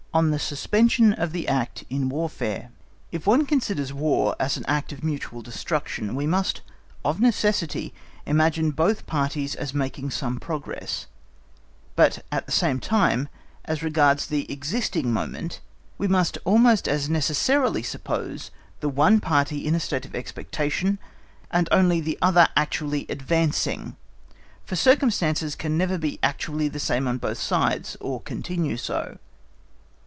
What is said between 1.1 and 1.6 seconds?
of the